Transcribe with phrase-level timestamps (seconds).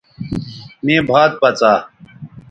[0.85, 1.73] مے بھات پڅا